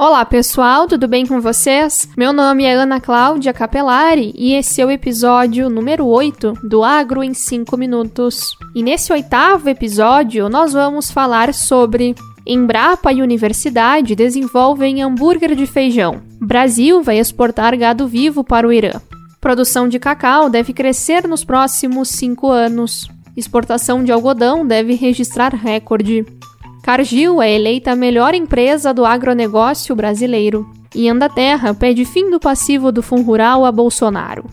Olá 0.00 0.24
pessoal, 0.24 0.86
tudo 0.86 1.06
bem 1.06 1.26
com 1.26 1.42
vocês? 1.42 2.08
Meu 2.16 2.32
nome 2.32 2.64
é 2.64 2.72
Ana 2.72 2.98
Cláudia 2.98 3.52
Capelari 3.52 4.32
e 4.34 4.54
esse 4.54 4.80
é 4.80 4.86
o 4.86 4.90
episódio 4.90 5.68
número 5.68 6.06
8 6.06 6.54
do 6.62 6.82
Agro 6.82 7.22
em 7.22 7.34
5 7.34 7.76
Minutos. 7.76 8.56
E 8.74 8.82
nesse 8.82 9.12
oitavo 9.12 9.68
episódio 9.68 10.48
nós 10.48 10.72
vamos 10.72 11.10
falar 11.10 11.52
sobre 11.52 12.14
Embrapa 12.46 13.12
e 13.12 13.20
Universidade 13.20 14.16
desenvolvem 14.16 15.02
hambúrguer 15.02 15.54
de 15.54 15.66
feijão. 15.66 16.22
Brasil 16.40 17.02
vai 17.02 17.18
exportar 17.18 17.76
gado 17.76 18.08
vivo 18.08 18.42
para 18.42 18.66
o 18.66 18.72
Irã. 18.72 18.92
Produção 19.38 19.86
de 19.86 19.98
cacau 19.98 20.48
deve 20.48 20.72
crescer 20.72 21.28
nos 21.28 21.44
próximos 21.44 22.08
cinco 22.08 22.50
anos. 22.50 23.06
Exportação 23.40 24.04
de 24.04 24.12
algodão 24.12 24.66
deve 24.66 24.94
registrar 24.94 25.54
recorde. 25.54 26.26
Cargill 26.82 27.40
é 27.40 27.50
eleita 27.50 27.92
a 27.92 27.96
melhor 27.96 28.34
empresa 28.34 28.92
do 28.92 29.02
agronegócio 29.02 29.96
brasileiro. 29.96 30.70
E 30.94 31.08
Andaterra 31.08 31.72
pede 31.72 32.04
fim 32.04 32.28
do 32.28 32.38
passivo 32.38 32.92
do 32.92 33.02
Fundo 33.02 33.22
Rural 33.22 33.64
a 33.64 33.72
Bolsonaro. 33.72 34.44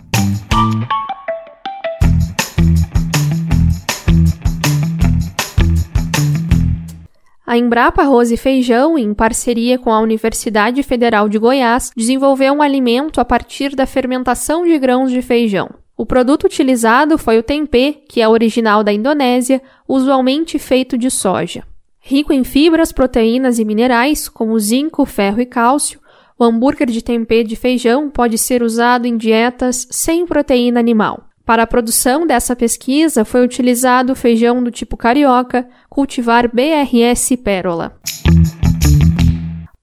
A 7.46 7.58
Embrapa 7.58 8.04
Arroz 8.04 8.32
e 8.32 8.38
Feijão, 8.38 8.98
em 8.98 9.14
parceria 9.14 9.78
com 9.78 9.92
a 9.92 10.00
Universidade 10.00 10.82
Federal 10.82 11.28
de 11.28 11.38
Goiás, 11.38 11.92
desenvolveu 11.94 12.54
um 12.54 12.62
alimento 12.62 13.20
a 13.20 13.26
partir 13.26 13.76
da 13.76 13.86
fermentação 13.86 14.66
de 14.66 14.80
grãos 14.80 15.12
de 15.12 15.22
feijão. 15.22 15.72
O 15.98 16.06
produto 16.06 16.44
utilizado 16.44 17.18
foi 17.18 17.40
o 17.40 17.44
tempê, 17.44 17.92
que 18.08 18.22
é 18.22 18.30
original 18.30 18.84
da 18.84 18.94
Indonésia, 18.94 19.60
usualmente 19.88 20.60
feito 20.60 20.96
de 20.96 21.10
soja. 21.10 21.64
Rico 22.00 22.32
em 22.32 22.44
fibras, 22.44 22.92
proteínas 22.92 23.58
e 23.58 23.66
minerais, 23.66 24.30
como 24.30 24.60
zinco, 24.60 25.04
ferro 25.06 25.42
e 25.42 25.46
cálcio, 25.46 26.00
o 26.38 26.44
hambúrguer 26.44 26.88
de 26.88 27.02
tempê 27.02 27.44
de 27.44 27.56
feijão 27.56 28.12
pode 28.12 28.38
ser 28.38 28.62
usado 28.62 29.08
em 29.08 29.18
dietas 29.18 29.88
sem 29.90 30.28
proteína 30.28 30.80
animal. 30.80 31.24
Para 31.44 31.64
a 31.64 31.68
produção 31.68 32.28
dessa 32.28 32.56
pesquisa, 32.56 33.26
foi 33.26 33.44
utilizado 33.44 34.16
feijão 34.16 34.64
do 34.64 34.70
tipo 34.70 34.96
carioca, 34.96 35.68
cultivar 35.90 36.48
BRS 36.48 37.36
Pérola. 37.44 37.98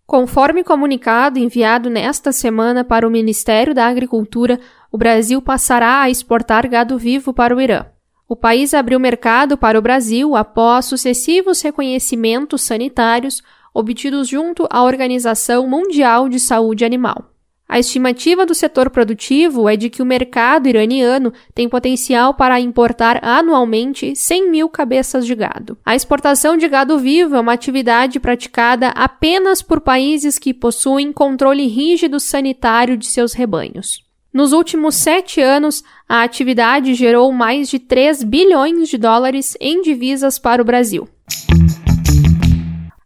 Conforme 0.07 0.63
comunicado 0.63 1.41
enviado 1.41 1.91
nesta 1.91 2.31
semana 2.31 2.85
para 2.85 3.09
o 3.09 3.11
Ministério 3.11 3.75
da 3.75 3.89
Agricultura, 3.89 4.61
o 4.95 4.97
Brasil 4.97 5.43
passará 5.43 6.03
a 6.03 6.09
exportar 6.09 6.69
gado 6.69 6.97
vivo 6.97 7.35
para 7.35 7.53
o 7.53 7.61
Irã. 7.61 7.85
O 8.29 8.37
país 8.37 8.73
abriu 8.73 9.01
mercado 9.01 9.59
para 9.59 9.77
o 9.77 9.83
Brasil 9.83 10.37
após 10.37 10.85
sucessivos 10.85 11.61
reconhecimentos 11.63 12.63
sanitários 12.63 13.43
obtidos 13.75 14.29
junto 14.29 14.69
à 14.71 14.85
Organização 14.85 15.67
Mundial 15.67 16.29
de 16.29 16.39
Saúde 16.39 16.85
Animal. 16.85 17.29
A 17.69 17.77
estimativa 17.81 18.47
do 18.47 18.55
setor 18.55 18.89
produtivo 18.89 19.69
é 19.69 19.75
de 19.77 19.91
que 19.91 20.01
o 20.01 20.07
mercado 20.07 20.69
iraniano 20.69 21.33
tem 21.53 21.69
potencial 21.69 22.33
para 22.33 22.61
importar 22.61 23.19
anualmente 23.21 24.15
100 24.15 24.49
mil 24.49 24.69
cabeças 24.69 25.27
de 25.27 25.35
gado. 25.35 25.77
A 25.85 25.97
exportação 25.97 26.57
de 26.57 26.69
gado 26.69 27.01
vivo 27.01 27.35
é 27.35 27.41
uma 27.41 27.55
atividade 27.55 28.21
praticada 28.21 28.91
apenas 28.91 29.61
por 29.61 29.81
países 29.81 30.39
que 30.39 30.55
possuem 30.55 31.13
controle 31.13 31.67
rígido 31.67 32.21
sanitário 32.21 32.97
de 32.97 33.07
seus 33.07 33.33
rebanhos. 33.33 34.04
Nos 34.35 34.51
últimos 34.51 34.97
sete 34.97 35.41
anos, 35.41 35.85
a 36.09 36.25
atividade 36.25 36.93
gerou 36.95 37.31
mais 37.31 37.69
de 37.69 37.79
3 37.79 38.25
bilhões 38.25 38.89
de 38.89 38.99
dólares 38.99 39.57
em 39.61 39.81
divisas 39.81 40.41
para 40.41 40.61
o 40.61 40.65
Brasil. 40.65 41.09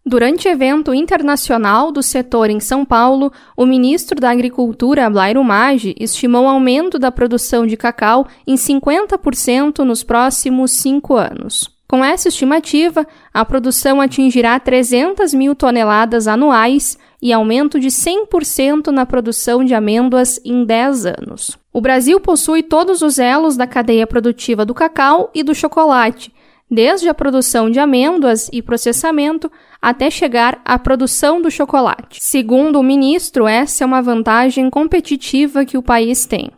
Durante 0.07 0.49
evento 0.49 0.95
internacional 0.95 1.93
do 1.93 2.03
setor 2.03 2.49
em 2.49 2.61
São 2.61 2.83
Paulo, 2.83 3.31
o 3.55 3.67
ministro 3.67 4.19
da 4.19 4.31
Agricultura, 4.31 5.11
Blairo 5.11 5.45
Maggi, 5.45 5.95
estimou 6.01 6.49
aumento 6.49 6.99
da 6.99 7.13
produção 7.13 7.67
de 7.67 7.77
cacau 7.77 8.27
em 8.47 8.55
50% 8.55 9.81
nos 9.81 10.03
próximos 10.03 10.71
cinco 10.71 11.15
anos. 11.15 11.69
Com 11.87 12.03
essa 12.03 12.29
estimativa, 12.29 13.07
a 13.35 13.45
produção 13.45 14.01
atingirá 14.01 14.59
300 14.59 15.35
mil 15.35 15.55
toneladas 15.55 16.27
anuais 16.27 16.99
e 17.21 17.33
aumento 17.33 17.81
de 17.81 17.89
100% 17.89 18.89
na 18.89 19.05
produção 19.05 19.65
de 19.65 19.75
amêndoas 19.75 20.41
em 20.45 20.65
10 20.65 21.07
anos. 21.07 21.59
O 21.73 21.81
Brasil 21.81 22.21
possui 22.21 22.63
todos 22.63 23.03
os 23.03 23.19
elos 23.19 23.57
da 23.57 23.67
cadeia 23.67 24.07
produtiva 24.07 24.65
do 24.65 24.75
cacau 24.75 25.31
e 25.35 25.43
do 25.43 25.55
chocolate, 25.55 26.33
desde 26.71 27.09
a 27.09 27.15
produção 27.15 27.71
de 27.71 27.81
amêndoas 27.81 28.49
e 28.53 28.63
processamento 28.63 29.51
até 29.81 30.11
chegar 30.11 30.61
à 30.65 30.79
produção 30.79 31.41
do 31.41 31.51
chocolate. 31.51 32.23
Segundo 32.23 32.79
o 32.79 32.83
ministro, 32.83 33.47
essa 33.47 33.85
é 33.85 33.87
uma 33.87 34.03
vantagem 34.03 34.69
competitiva 34.69 35.65
que 35.65 35.79
o 35.79 35.83
país 35.83 36.27
tem. 36.27 36.51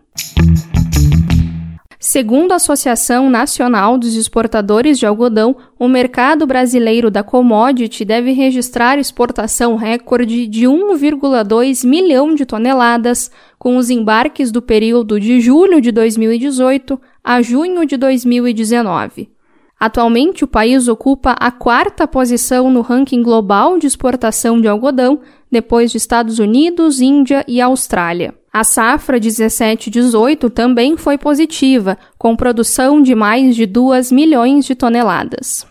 Segundo 2.12 2.50
a 2.50 2.56
Associação 2.56 3.31
Nacional 3.31 3.97
dos 3.97 4.16
Exportadores 4.16 4.98
de 4.98 5.06
Algodão, 5.06 5.54
o 5.78 5.87
mercado 5.87 6.44
brasileiro 6.44 7.09
da 7.09 7.22
commodity 7.22 8.04
deve 8.04 8.32
registrar 8.32 8.98
exportação 8.98 9.76
recorde 9.76 10.49
de 10.49 10.66
1,2 10.66 11.87
milhão 11.87 12.34
de 12.34 12.44
toneladas, 12.44 13.31
com 13.60 13.76
os 13.76 13.91
embarques 13.91 14.50
do 14.50 14.60
período 14.60 15.20
de 15.20 15.41
julho 15.41 15.81
de 15.81 15.93
2018 15.93 17.00
a 17.22 17.41
junho 17.43 17.87
de 17.87 17.97
2019. 17.97 19.31
Atualmente, 19.78 20.43
o 20.43 20.49
país 20.49 20.88
ocupa 20.88 21.37
a 21.38 21.53
quarta 21.53 22.09
posição 22.09 22.72
no 22.72 22.81
ranking 22.81 23.22
global 23.22 23.78
de 23.78 23.87
exportação 23.87 24.60
de 24.60 24.66
algodão, 24.66 25.20
depois 25.49 25.93
de 25.93 25.99
Estados 25.99 26.41
Unidos, 26.41 27.00
Índia 27.00 27.44
e 27.47 27.60
Austrália. 27.60 28.34
A 28.53 28.65
safra 28.65 29.21
17-18 29.21 30.50
também 30.50 30.97
foi 30.97 31.16
positiva, 31.16 31.97
com 32.19 32.34
produção 32.34 33.00
de 33.00 33.15
mais 33.15 33.55
de 33.55 33.65
2 33.65 34.11
milhões 34.11 34.65
de 34.65 34.75
toneladas. 34.75 35.65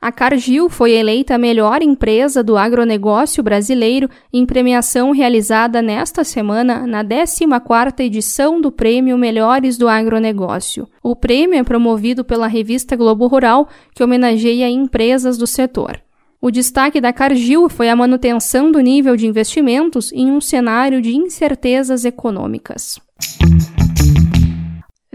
A 0.00 0.10
Cargill 0.10 0.70
foi 0.70 0.92
eleita 0.92 1.34
a 1.34 1.38
melhor 1.38 1.82
empresa 1.82 2.42
do 2.42 2.56
agronegócio 2.56 3.42
brasileiro 3.42 4.08
em 4.32 4.46
premiação 4.46 5.12
realizada 5.12 5.82
nesta 5.82 6.24
semana 6.24 6.86
na 6.86 7.04
14ª 7.04 8.00
edição 8.00 8.62
do 8.62 8.72
Prêmio 8.72 9.18
Melhores 9.18 9.76
do 9.76 9.86
Agronegócio. 9.88 10.88
O 11.02 11.14
prêmio 11.14 11.58
é 11.58 11.62
promovido 11.62 12.24
pela 12.24 12.46
revista 12.46 12.96
Globo 12.96 13.26
Rural, 13.26 13.68
que 13.94 14.02
homenageia 14.02 14.70
empresas 14.70 15.36
do 15.36 15.46
setor. 15.46 16.00
O 16.42 16.50
destaque 16.50 17.02
da 17.02 17.12
Cargill 17.12 17.68
foi 17.68 17.90
a 17.90 17.96
manutenção 17.96 18.72
do 18.72 18.80
nível 18.80 19.14
de 19.14 19.26
investimentos 19.26 20.10
em 20.10 20.30
um 20.30 20.40
cenário 20.40 21.02
de 21.02 21.14
incertezas 21.14 22.06
econômicas. 22.06 22.98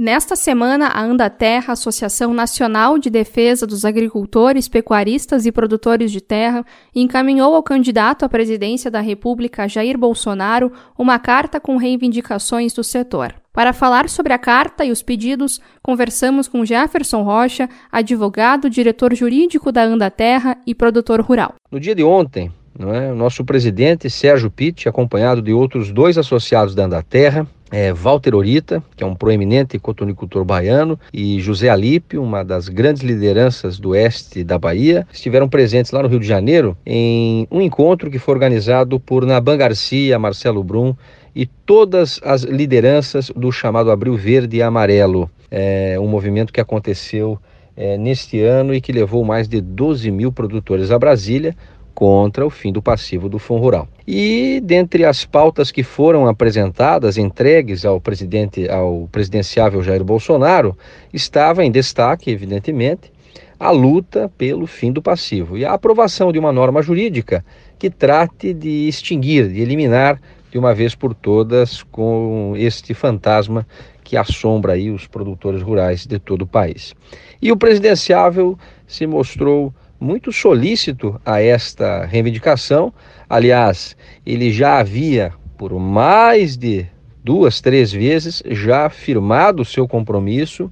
Nesta 0.06 0.36
semana, 0.36 0.90
a 0.90 1.02
Andaterra, 1.02 1.74
Associação 1.74 2.32
Nacional 2.32 3.00
de 3.00 3.10
Defesa 3.10 3.66
dos 3.66 3.84
Agricultores, 3.84 4.68
Pecuaristas 4.68 5.48
e 5.48 5.52
Produtores 5.52 6.12
de 6.12 6.22
Terra, 6.22 6.64
encaminhou 6.94 7.56
ao 7.56 7.64
candidato 7.64 8.24
à 8.24 8.30
presidência 8.30 8.92
da 8.92 9.00
República, 9.00 9.68
Jair 9.68 9.98
Bolsonaro, 9.98 10.72
uma 10.96 11.18
carta 11.18 11.60
com 11.60 11.76
reivindicações 11.78 12.72
do 12.72 12.84
setor. 12.84 13.34
Para 13.52 13.74
falar 13.74 14.08
sobre 14.08 14.32
a 14.32 14.38
carta 14.38 14.86
e 14.86 14.92
os 14.92 15.02
pedidos, 15.02 15.60
conversamos 15.82 16.48
com 16.48 16.64
Jefferson 16.64 17.24
Rocha, 17.24 17.68
advogado, 17.92 18.70
diretor 18.70 19.12
jurídico 19.16 19.72
da 19.72 19.82
Andaterra 19.82 20.56
e 20.68 20.76
produtor 20.76 21.20
rural. 21.20 21.56
No 21.72 21.80
dia 21.80 21.96
de 21.96 22.04
ontem, 22.04 22.52
é, 22.80 23.12
o 23.12 23.16
nosso 23.16 23.46
presidente 23.46 24.10
Sérgio 24.10 24.52
Pitt, 24.52 24.90
acompanhado 24.90 25.42
de 25.42 25.54
outros 25.54 25.92
dois 25.92 26.18
associados 26.18 26.76
da 26.76 26.86
Andaterra, 26.86 27.48
é, 27.72 27.92
Walter 27.94 28.36
Orita, 28.36 28.84
que 28.96 29.04
é 29.04 29.08
um 29.08 29.16
proeminente 29.16 29.80
cotonicultor 29.80 30.44
baiano, 30.44 31.00
e 31.14 31.40
José 31.40 31.70
Alípio, 31.70 32.22
uma 32.22 32.44
das 32.44 32.70
grandes 32.70 33.02
lideranças 33.02 33.80
do 33.80 33.90
oeste 33.90 34.44
da 34.44 34.58
Bahia, 34.58 35.08
estiveram 35.12 35.48
presentes 35.48 35.92
lá 35.92 36.04
no 36.04 36.10
Rio 36.10 36.20
de 36.20 36.28
Janeiro 36.28 36.78
em 36.86 37.48
um 37.50 37.62
encontro 37.62 38.12
que 38.12 38.20
foi 38.20 38.34
organizado 38.34 39.00
por 39.00 39.26
Naban 39.26 39.58
Garcia, 39.58 40.20
Marcelo 40.20 40.64
Brum 40.64 40.94
e 41.36 41.46
todas 41.46 42.20
as 42.24 42.44
lideranças 42.44 43.32
do 43.36 43.52
chamado 43.52 43.90
Abril 43.90 44.16
Verde 44.16 44.58
e 44.58 44.62
Amarelo, 44.62 45.30
é, 45.50 45.98
um 46.00 46.08
movimento 46.08 46.54
que 46.54 46.62
aconteceu 46.62 47.40
é, 47.76 47.98
neste 47.98 48.42
ano 48.42 48.74
e 48.74 48.80
que 48.80 48.92
levou 48.92 49.26
mais 49.26 49.48
de 49.48 49.60
12 49.60 50.10
mil 50.12 50.32
produtores 50.32 50.92
a 50.92 51.00
Brasília 51.00 51.56
contra 51.96 52.46
o 52.46 52.50
fim 52.50 52.74
do 52.74 52.82
passivo 52.82 53.30
do 53.30 53.40
Fundo 53.40 53.62
Rural. 53.62 53.88
E 54.06 54.62
dentre 54.62 55.06
as 55.06 55.26
pautas 55.26 55.72
que 55.72 55.82
foram 55.82 56.28
apresentadas, 56.28 57.18
entregues 57.18 57.86
ao 57.86 58.02
presidente, 58.02 58.70
ao 58.70 59.08
presidenciável 59.12 59.82
Jair 59.82 60.04
Bolsonaro, 60.04 60.78
estava 61.14 61.64
em 61.64 61.72
destaque, 61.72 62.30
evidentemente, 62.30 63.12
a 63.58 63.72
luta 63.72 64.30
pelo 64.38 64.68
fim 64.68 64.92
do 64.92 65.02
passivo 65.02 65.58
e 65.58 65.64
a 65.64 65.74
aprovação 65.74 66.32
de 66.32 66.38
uma 66.38 66.52
norma 66.52 66.82
jurídica 66.82 67.44
que 67.80 67.90
trate 67.90 68.54
de 68.54 68.88
extinguir, 68.88 69.48
de 69.48 69.62
eliminar 69.62 70.20
de 70.52 70.60
uma 70.60 70.74
vez 70.74 70.94
por 70.94 71.14
todas 71.14 71.82
com 71.84 72.54
este 72.58 72.94
fantasma 72.94 73.66
que 74.04 74.16
assombra 74.16 74.74
aí 74.74 74.92
os 74.92 75.08
produtores 75.08 75.62
rurais 75.62 76.06
de 76.06 76.20
todo 76.20 76.44
o 76.44 76.48
país. 76.48 76.94
E 77.42 77.52
o 77.52 77.58
presidenciável 77.58 78.58
se 78.86 79.08
mostrou 79.08 79.74
muito 80.06 80.32
solícito 80.32 81.20
a 81.26 81.42
esta 81.42 82.06
reivindicação. 82.06 82.94
Aliás, 83.28 83.98
ele 84.24 84.52
já 84.52 84.78
havia, 84.78 85.34
por 85.58 85.74
mais 85.80 86.56
de 86.56 86.86
duas, 87.24 87.60
três 87.60 87.92
vezes, 87.92 88.44
já 88.46 88.86
afirmado 88.86 89.64
o 89.64 89.66
seu 89.66 89.88
compromisso 89.88 90.72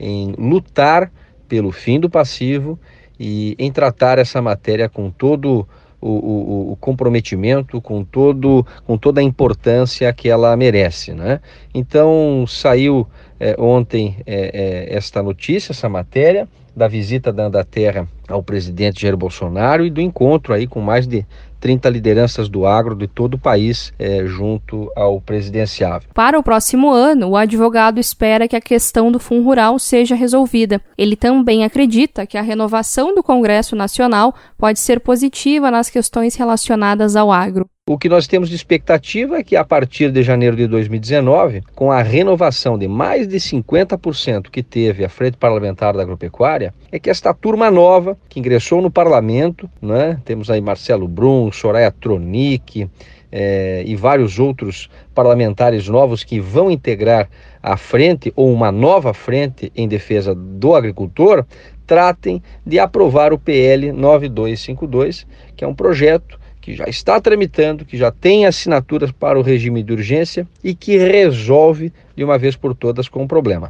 em 0.00 0.34
lutar 0.36 1.12
pelo 1.46 1.70
fim 1.70 2.00
do 2.00 2.10
passivo 2.10 2.76
e 3.20 3.54
em 3.56 3.70
tratar 3.70 4.18
essa 4.18 4.42
matéria 4.42 4.88
com 4.88 5.10
todo 5.12 5.66
o, 6.02 6.08
o, 6.08 6.72
o, 6.72 6.76
comprometimento, 6.76 7.80
com, 7.80 8.04
todo, 8.04 8.66
com 8.84 8.98
toda 8.98 9.20
a 9.20 9.24
importância 9.24 10.12
que 10.12 10.28
ela 10.28 10.54
merece. 10.56 11.12
Né? 11.12 11.40
Então 11.72 12.44
saiu 12.46 13.06
é, 13.38 13.54
ontem 13.58 14.16
é, 14.26 14.88
é, 14.90 14.96
esta 14.96 15.22
notícia, 15.22 15.72
essa 15.72 15.88
matéria, 15.88 16.48
da 16.74 16.88
visita 16.88 17.32
da 17.32 17.44
Andaterra 17.44 18.08
ao 18.26 18.42
presidente 18.42 19.02
Jair 19.02 19.16
Bolsonaro 19.16 19.84
e 19.84 19.90
do 19.90 20.00
encontro 20.00 20.54
aí 20.54 20.66
com 20.66 20.80
mais 20.80 21.06
de 21.06 21.24
30 21.62 21.88
lideranças 21.88 22.48
do 22.48 22.66
agro 22.66 22.96
de 22.96 23.06
todo 23.06 23.34
o 23.34 23.38
país 23.38 23.94
é, 23.96 24.26
junto 24.26 24.90
ao 24.96 25.20
presidenciável. 25.20 26.08
Para 26.12 26.36
o 26.36 26.42
próximo 26.42 26.90
ano, 26.90 27.28
o 27.28 27.36
advogado 27.36 28.00
espera 28.00 28.48
que 28.48 28.56
a 28.56 28.60
questão 28.60 29.12
do 29.12 29.20
Fundo 29.20 29.44
Rural 29.44 29.78
seja 29.78 30.16
resolvida. 30.16 30.80
Ele 30.98 31.14
também 31.14 31.64
acredita 31.64 32.26
que 32.26 32.36
a 32.36 32.42
renovação 32.42 33.14
do 33.14 33.22
Congresso 33.22 33.76
Nacional 33.76 34.34
pode 34.58 34.80
ser 34.80 34.98
positiva 34.98 35.70
nas 35.70 35.88
questões 35.88 36.34
relacionadas 36.34 37.14
ao 37.14 37.30
agro. 37.30 37.71
O 37.90 37.98
que 37.98 38.08
nós 38.08 38.28
temos 38.28 38.48
de 38.48 38.54
expectativa 38.54 39.38
é 39.38 39.42
que 39.42 39.56
a 39.56 39.64
partir 39.64 40.12
de 40.12 40.22
janeiro 40.22 40.54
de 40.54 40.68
2019, 40.68 41.64
com 41.74 41.90
a 41.90 42.00
renovação 42.00 42.78
de 42.78 42.86
mais 42.86 43.26
de 43.26 43.36
50% 43.38 44.50
que 44.52 44.62
teve 44.62 45.04
a 45.04 45.08
Frente 45.08 45.36
Parlamentar 45.36 45.92
da 45.92 46.00
Agropecuária, 46.00 46.72
é 46.92 47.00
que 47.00 47.10
esta 47.10 47.34
turma 47.34 47.72
nova 47.72 48.16
que 48.28 48.38
ingressou 48.38 48.80
no 48.80 48.88
parlamento, 48.88 49.68
né, 49.82 50.16
temos 50.24 50.48
aí 50.48 50.60
Marcelo 50.60 51.08
Brum, 51.08 51.50
Soraya 51.50 51.90
Tronic 51.90 52.88
é, 53.32 53.82
e 53.84 53.96
vários 53.96 54.38
outros 54.38 54.88
parlamentares 55.12 55.88
novos 55.88 56.22
que 56.22 56.38
vão 56.38 56.70
integrar 56.70 57.28
a 57.60 57.76
frente 57.76 58.32
ou 58.36 58.52
uma 58.52 58.70
nova 58.70 59.12
frente 59.12 59.72
em 59.74 59.88
defesa 59.88 60.36
do 60.36 60.76
agricultor, 60.76 61.44
tratem 61.84 62.40
de 62.64 62.78
aprovar 62.78 63.32
o 63.32 63.38
PL 63.40 63.90
9252, 63.90 65.26
que 65.56 65.64
é 65.64 65.66
um 65.66 65.74
projeto 65.74 66.40
que 66.62 66.74
já 66.74 66.84
está 66.86 67.20
tramitando, 67.20 67.84
que 67.84 67.98
já 67.98 68.12
tem 68.12 68.46
assinaturas 68.46 69.10
para 69.10 69.38
o 69.38 69.42
regime 69.42 69.82
de 69.82 69.92
urgência 69.92 70.46
e 70.62 70.74
que 70.74 70.96
resolve 70.96 71.92
de 72.16 72.22
uma 72.22 72.38
vez 72.38 72.54
por 72.54 72.74
todas 72.74 73.08
com 73.08 73.24
o 73.24 73.28
problema. 73.28 73.68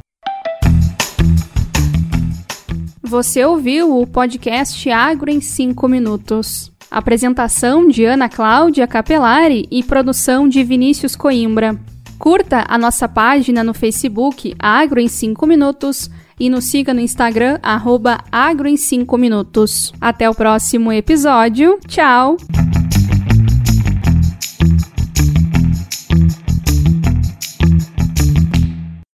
Você 3.01 3.43
ouviu 3.43 3.99
o 3.99 4.07
podcast 4.07 4.89
Agro 4.89 5.29
em 5.29 5.41
5 5.41 5.87
minutos. 5.87 6.71
Apresentação 6.89 7.87
de 7.87 8.05
Ana 8.05 8.29
Cláudia 8.29 8.87
Capelari 8.87 9.67
e 9.71 9.83
produção 9.83 10.47
de 10.47 10.63
Vinícius 10.63 11.15
Coimbra. 11.15 11.77
Curta 12.19 12.63
a 12.67 12.77
nossa 12.77 13.09
página 13.09 13.63
no 13.63 13.73
Facebook 13.73 14.55
Agro 14.59 14.99
em 14.99 15.07
5 15.07 15.45
minutos 15.47 16.09
e 16.39 16.49
nos 16.49 16.65
siga 16.65 16.93
no 16.93 17.01
Instagram 17.01 17.59
arroba 17.61 18.19
Agro 18.31 18.67
em 18.67 18.77
5 18.77 19.17
minutos. 19.17 19.91
Até 19.99 20.29
o 20.29 20.35
próximo 20.35 20.91
episódio. 20.91 21.79
Tchau! 21.87 22.37